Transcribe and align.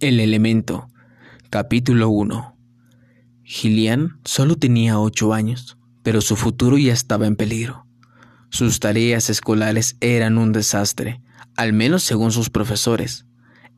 El 0.00 0.18
elemento. 0.18 0.88
Capítulo 1.50 2.08
1. 2.08 2.56
Gillian 3.44 4.18
solo 4.24 4.56
tenía 4.56 4.98
ocho 4.98 5.34
años, 5.34 5.76
pero 6.02 6.22
su 6.22 6.36
futuro 6.36 6.78
ya 6.78 6.94
estaba 6.94 7.26
en 7.26 7.36
peligro. 7.36 7.84
Sus 8.48 8.80
tareas 8.80 9.28
escolares 9.28 9.98
eran 10.00 10.38
un 10.38 10.52
desastre, 10.52 11.20
al 11.54 11.74
menos 11.74 12.02
según 12.02 12.32
sus 12.32 12.48
profesores. 12.48 13.26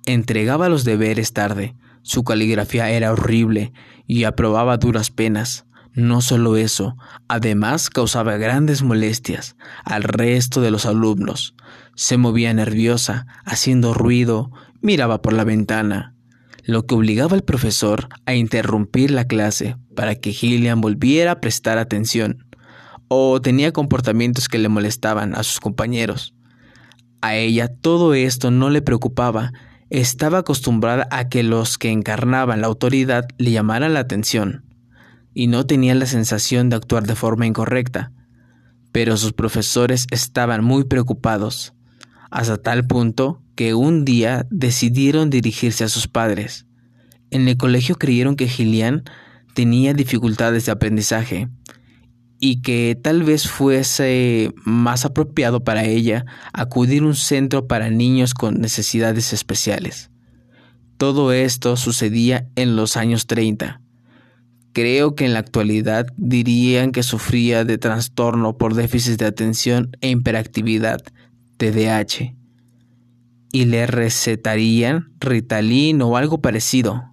Entregaba 0.06 0.68
los 0.68 0.84
deberes 0.84 1.32
tarde, 1.32 1.74
su 2.02 2.22
caligrafía 2.22 2.88
era 2.90 3.10
horrible 3.10 3.72
y 4.06 4.22
aprobaba 4.22 4.76
duras 4.76 5.10
penas. 5.10 5.66
No 5.92 6.20
solo 6.20 6.56
eso, 6.56 6.94
además 7.26 7.90
causaba 7.90 8.36
grandes 8.36 8.84
molestias 8.84 9.56
al 9.84 10.04
resto 10.04 10.60
de 10.60 10.70
los 10.70 10.86
alumnos. 10.86 11.56
Se 11.96 12.16
movía 12.16 12.54
nerviosa, 12.54 13.26
haciendo 13.44 13.92
ruido, 13.92 14.52
miraba 14.80 15.20
por 15.20 15.32
la 15.32 15.44
ventana, 15.44 16.11
lo 16.64 16.86
que 16.86 16.94
obligaba 16.94 17.34
al 17.34 17.42
profesor 17.42 18.08
a 18.24 18.34
interrumpir 18.34 19.10
la 19.10 19.26
clase 19.26 19.76
para 19.96 20.14
que 20.14 20.32
Gillian 20.32 20.80
volviera 20.80 21.32
a 21.32 21.40
prestar 21.40 21.78
atención, 21.78 22.46
o 23.08 23.40
tenía 23.40 23.72
comportamientos 23.72 24.48
que 24.48 24.58
le 24.58 24.68
molestaban 24.68 25.34
a 25.34 25.42
sus 25.42 25.60
compañeros. 25.60 26.34
A 27.20 27.36
ella 27.36 27.68
todo 27.68 28.14
esto 28.14 28.50
no 28.50 28.70
le 28.70 28.82
preocupaba, 28.82 29.52
estaba 29.90 30.38
acostumbrada 30.38 31.06
a 31.10 31.28
que 31.28 31.42
los 31.42 31.76
que 31.76 31.90
encarnaban 31.90 32.62
la 32.62 32.68
autoridad 32.68 33.26
le 33.36 33.50
llamaran 33.50 33.94
la 33.94 34.00
atención, 34.00 34.64
y 35.34 35.48
no 35.48 35.66
tenía 35.66 35.94
la 35.94 36.06
sensación 36.06 36.68
de 36.68 36.76
actuar 36.76 37.06
de 37.06 37.14
forma 37.14 37.46
incorrecta. 37.46 38.12
Pero 38.92 39.16
sus 39.16 39.32
profesores 39.32 40.06
estaban 40.10 40.64
muy 40.64 40.84
preocupados, 40.84 41.74
hasta 42.30 42.56
tal 42.56 42.86
punto 42.86 43.41
que 43.54 43.74
un 43.74 44.04
día 44.04 44.46
decidieron 44.50 45.30
dirigirse 45.30 45.84
a 45.84 45.88
sus 45.88 46.08
padres. 46.08 46.66
En 47.30 47.48
el 47.48 47.56
colegio 47.56 47.96
creyeron 47.96 48.36
que 48.36 48.48
Gillian 48.48 49.04
tenía 49.54 49.94
dificultades 49.94 50.66
de 50.66 50.72
aprendizaje 50.72 51.48
y 52.40 52.60
que 52.60 52.98
tal 53.00 53.22
vez 53.22 53.48
fuese 53.48 54.52
más 54.64 55.04
apropiado 55.04 55.62
para 55.62 55.84
ella 55.84 56.24
acudir 56.52 57.02
a 57.02 57.06
un 57.06 57.14
centro 57.14 57.68
para 57.68 57.90
niños 57.90 58.34
con 58.34 58.60
necesidades 58.60 59.32
especiales. 59.32 60.10
Todo 60.96 61.32
esto 61.32 61.76
sucedía 61.76 62.48
en 62.56 62.76
los 62.76 62.96
años 62.96 63.26
30. 63.26 63.80
Creo 64.72 65.14
que 65.14 65.26
en 65.26 65.34
la 65.34 65.40
actualidad 65.40 66.06
dirían 66.16 66.92
que 66.92 67.02
sufría 67.02 67.64
de 67.64 67.76
trastorno 67.78 68.56
por 68.56 68.74
déficit 68.74 69.18
de 69.18 69.26
atención 69.26 69.90
e 70.00 70.10
hiperactividad, 70.10 71.02
TDAH 71.58 72.41
y 73.52 73.66
le 73.66 73.86
recetarían 73.86 75.12
Ritalin 75.20 76.02
o 76.02 76.16
algo 76.16 76.40
parecido. 76.40 77.11